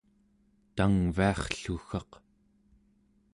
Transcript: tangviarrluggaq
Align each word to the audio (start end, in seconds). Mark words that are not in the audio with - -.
tangviarrluggaq 0.75 2.11